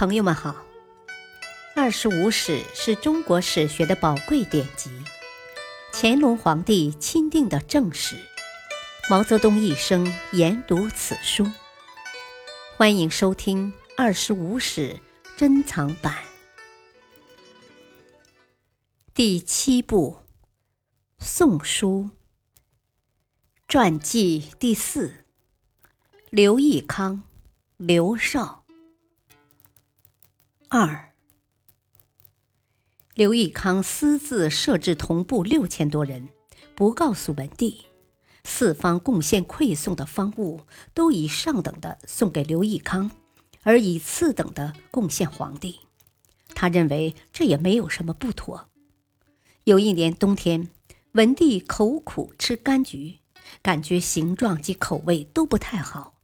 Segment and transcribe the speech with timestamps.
[0.00, 0.52] 朋友们好，
[1.76, 4.90] 《二十五史》是中国史学的宝贵典籍，
[5.92, 8.16] 乾隆皇帝钦定的正史，
[9.10, 11.46] 毛泽东一生研读此书。
[12.78, 14.94] 欢迎收听《二十五史》
[15.38, 16.16] 珍藏版
[19.12, 20.16] 第七部
[21.22, 22.08] 《宋书》
[23.68, 25.26] 传记第四：
[26.30, 27.22] 刘义康、
[27.76, 28.59] 刘少。
[30.72, 31.10] 二，
[33.14, 36.28] 刘义康私自设置同部六千多人，
[36.76, 37.86] 不告诉文帝，
[38.44, 40.60] 四方贡献馈送的方物
[40.94, 43.10] 都以上等的送给刘义康，
[43.64, 45.80] 而以次等的贡献皇帝。
[46.54, 48.68] 他认为这也没有什么不妥。
[49.64, 50.70] 有一年冬天，
[51.14, 53.18] 文帝口苦吃柑橘，
[53.60, 56.19] 感觉形状及口味都不太好。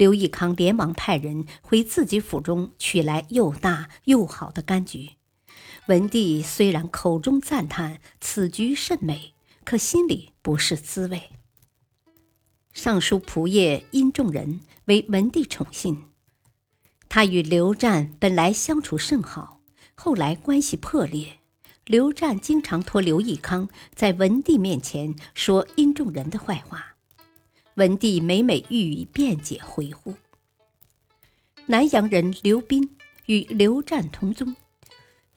[0.00, 5.10] 刘义康连忙派人回自己府中取来又大又好的柑橘。
[5.88, 11.24] 文帝虽然口中赞叹此橘甚美，可心里不是滋味。
[12.72, 16.04] 尚书仆射殷仲仁为文帝宠信，
[17.10, 19.60] 他与刘湛本来相处甚好，
[19.94, 21.40] 后来关系破裂。
[21.84, 26.89] 刘湛经常托刘义康在文帝面前说殷仲仁的坏话。
[27.74, 30.14] 文帝每每予以辩解回护。
[31.66, 32.96] 南阳人刘斌
[33.26, 34.56] 与刘湛同宗，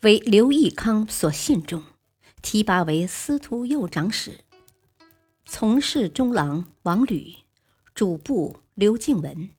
[0.01, 1.83] 为刘义康所信重，
[2.41, 4.39] 提拔为司徒右长史。
[5.45, 7.35] 从事中郎王履、
[7.93, 9.51] 主簿刘敬文、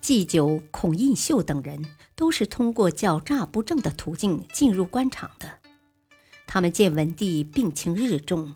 [0.00, 5.58] 祭酒孔印秀等人，都是通过狡诈不正的途径进入官场的。
[6.46, 8.54] 他们见文帝病情日重。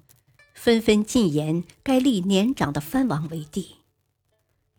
[0.62, 3.77] 纷纷进言该立年长的藩王为帝。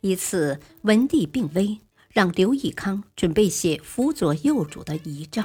[0.02, 1.80] 一次，文帝病危，
[2.10, 5.44] 让刘义康准备写辅佐幼主的遗诏。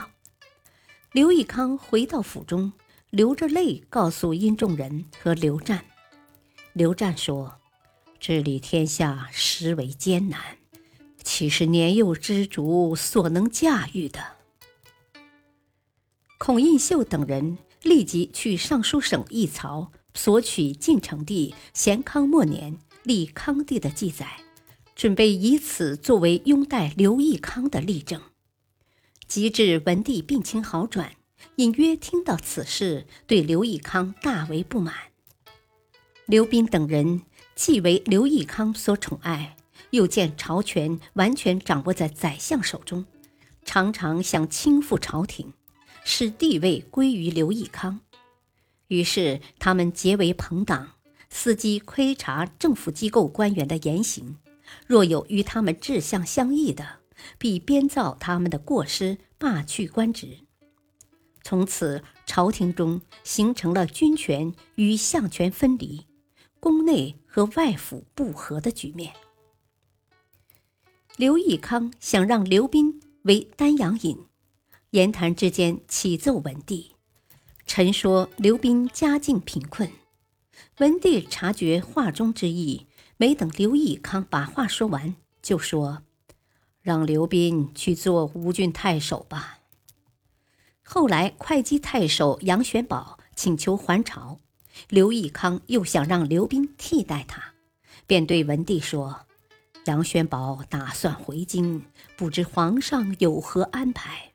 [1.12, 2.74] 刘义康回到府中，
[3.08, 5.82] 流着泪告诉殷仲仁和刘湛。
[6.74, 7.54] 刘湛说
[8.20, 10.58] ：“治理天下实为艰难，
[11.24, 14.22] 岂是年幼之主所能驾驭的？”
[16.36, 19.90] 孔印秀等人立即去尚书省议曹。
[20.16, 24.40] 索取晋成帝咸康末年立康帝的记载，
[24.96, 28.20] 准备以此作为拥戴刘义康的例证。
[29.28, 31.12] 及至文帝病情好转，
[31.56, 34.94] 隐约听到此事，对刘义康大为不满。
[36.26, 37.22] 刘斌等人
[37.54, 39.56] 既为刘义康所宠爱，
[39.90, 43.04] 又见朝权完全掌握在宰相手中，
[43.64, 45.52] 常常想倾覆朝廷，
[46.04, 48.00] 使地位归于刘义康。
[48.88, 50.92] 于是，他们结为朋党，
[51.32, 54.36] 伺机窥察政府机构官员的言行。
[54.86, 57.00] 若有与他们志向相异的，
[57.38, 60.38] 必编造他们的过失，罢去官职。
[61.42, 66.06] 从此，朝廷中形成了军权与相权分离、
[66.58, 69.12] 宫内和外府不和的局面。
[71.16, 74.18] 刘义康想让刘斌为丹阳尹，
[74.90, 76.95] 言谈之间启奏文帝。
[77.66, 79.90] 臣说刘斌家境贫困，
[80.78, 86.02] 文帝察觉话中之意，没等刘义康把话说完，就说
[86.80, 89.58] ：“让刘斌去做吴郡太守吧。”
[90.84, 94.38] 后来会稽太守杨玄宝请求还朝，
[94.88, 97.54] 刘义康又想让刘斌替代他，
[98.06, 99.26] 便对文帝说
[99.86, 101.82] ：“杨玄宝打算回京，
[102.16, 104.32] 不知皇上有何安排？”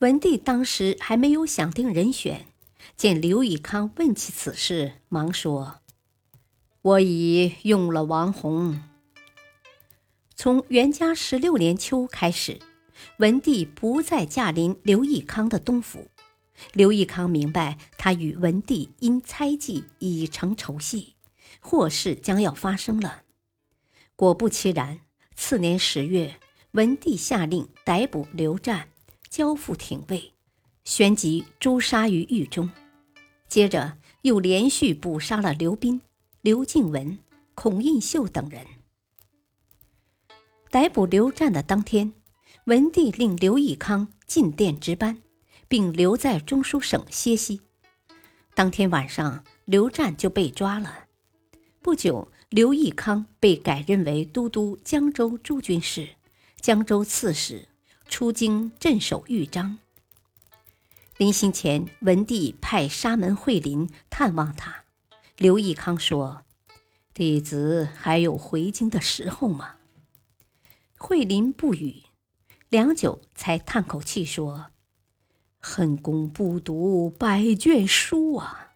[0.00, 2.48] 文帝当时还没有想定人选，
[2.98, 5.80] 见刘义康问起此事，忙说
[6.82, 8.82] ：“我已用了王弘。”
[10.36, 12.58] 从元嘉十六年秋开始，
[13.20, 16.08] 文帝不再驾临刘义康的东府。
[16.74, 21.14] 刘义康明白他与文帝因猜忌已成仇隙，
[21.58, 23.22] 祸事将要发生了。
[24.14, 25.00] 果不其然，
[25.34, 26.38] 次年十月，
[26.72, 28.90] 文帝下令逮捕刘湛。
[29.36, 30.32] 交付廷尉，
[30.86, 32.70] 旋即诛杀于狱中。
[33.46, 36.00] 接着又连续捕杀了刘斌、
[36.40, 37.18] 刘敬文、
[37.54, 38.66] 孔印秀等人。
[40.70, 42.14] 逮捕刘湛的当天，
[42.64, 45.18] 文帝令刘义康进殿值班，
[45.68, 47.60] 并留在中书省歇息。
[48.54, 51.08] 当天晚上，刘湛就被抓了。
[51.82, 56.08] 不久，刘义康被改任为都督江州诸军事、
[56.58, 57.68] 江州刺史。
[58.08, 59.78] 出京镇守豫章。
[61.16, 64.84] 临行前，文帝派沙门惠林探望他。
[65.36, 66.44] 刘义康说
[67.14, 69.76] ：“弟子还有回京的时候吗？”
[70.98, 72.02] 惠林不语。
[72.68, 74.66] 良久才叹口气说
[75.58, 78.72] ：“恨公不读百卷书啊。”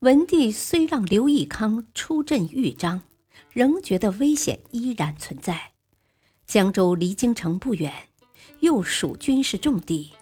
[0.00, 3.02] 文帝虽让刘义康出镇豫章，
[3.50, 5.72] 仍觉得危险依然存在。
[6.48, 7.92] 江州离京城不远，
[8.60, 10.12] 又属军事重地，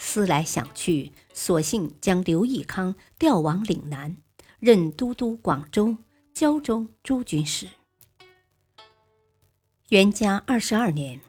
[0.00, 4.16] 思来想去，索性将刘义康调往岭南，
[4.58, 5.96] 任都督广州、
[6.34, 7.68] 胶州诸军事。
[9.90, 11.20] 元嘉二十二年，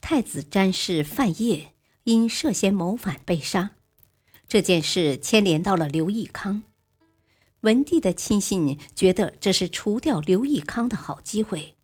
[0.00, 1.72] 太子詹事范晔
[2.04, 3.72] 因涉嫌谋反被杀，
[4.48, 6.62] 这件事牵连到了刘义康。
[7.60, 11.76] 文帝的亲信觉得这是除掉刘义康的好机会，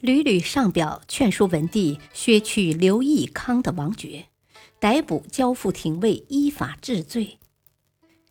[0.00, 4.26] 屡屡上表劝说文帝削去刘义康的王爵，
[4.78, 7.38] 逮捕交付廷尉依法治罪。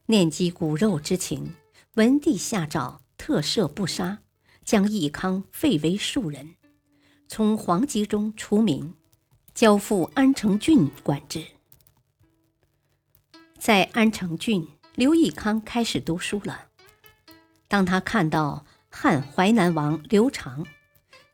[0.06, 1.56] 念及骨肉之情，
[1.96, 4.20] 文帝下诏特赦不杀，
[4.64, 6.56] 将义康废为庶人，
[7.28, 8.94] 从皇籍中除名，
[9.56, 11.44] 交付安城郡管制。
[13.58, 16.68] 在安城郡，刘义康开始读书了。
[17.68, 20.68] 当他看到汉淮南王刘长，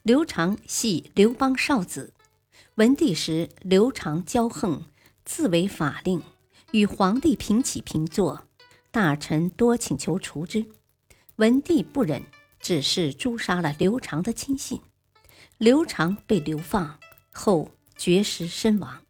[0.03, 2.11] 刘长系刘邦少子，
[2.75, 4.85] 文帝时刘长骄横，
[5.25, 6.23] 自为法令，
[6.71, 8.47] 与皇帝平起平坐，
[8.89, 10.65] 大臣多请求除之，
[11.35, 12.23] 文帝不忍，
[12.59, 14.81] 只是诛杀了刘长的亲信，
[15.59, 16.99] 刘长被流放
[17.31, 19.03] 后绝食身亡。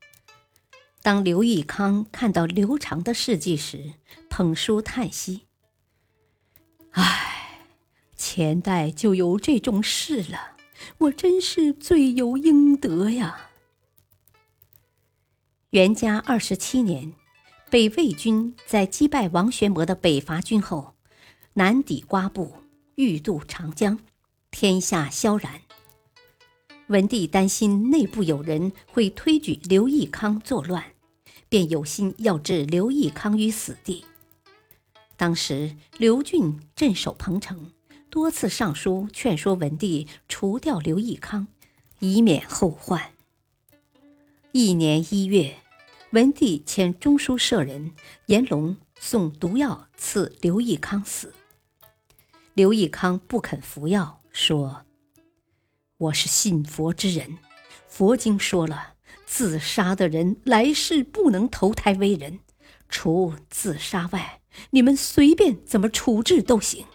[1.01, 3.93] 当刘义康看到刘长的事迹时，
[4.29, 5.43] 捧书叹息。
[6.91, 7.65] 唉，
[8.17, 10.50] 前代就有这种事了，
[10.99, 13.49] 我真是罪有应得呀。
[15.71, 17.13] 元嘉二十七年，
[17.69, 20.95] 北魏军在击败王玄谟的北伐军后，
[21.53, 22.55] 南抵瓜埠，
[22.95, 23.99] 欲渡长江，
[24.51, 25.61] 天下萧然。
[26.87, 30.83] 文帝担心内部有人会推举刘义康作乱，
[31.47, 34.03] 便有心要置刘义康于死地。
[35.15, 37.71] 当时刘俊镇守彭城，
[38.11, 41.47] 多次上书劝说文帝除掉刘义康，
[41.99, 43.13] 以免后患。
[44.51, 45.55] 一年一月，
[46.09, 47.93] 文帝遣中书舍人
[48.25, 51.33] 严龙送毒药赐刘义康死。
[52.53, 54.85] 刘义康不肯服药，说
[55.97, 57.37] ：“我是信佛之人，
[57.87, 62.41] 佛经说了，自杀的人来世不能投胎为人，
[62.89, 64.41] 除自杀外。”
[64.71, 66.85] 你们随便怎么处置都行。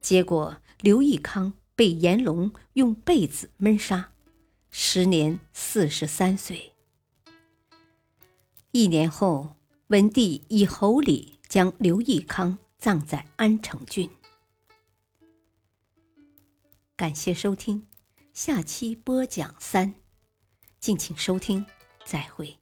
[0.00, 4.12] 结果刘义康被阎龙用被子闷杀，
[4.70, 6.72] 时年四十三岁。
[8.72, 9.56] 一年后，
[9.88, 14.08] 文帝以侯礼将刘义康葬在安城郡。
[16.96, 17.86] 感谢收听，
[18.32, 19.94] 下期播讲三，
[20.78, 21.66] 敬请收听，
[22.04, 22.59] 再会。